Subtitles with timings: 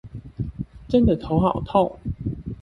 [0.87, 1.99] 真的頭好痛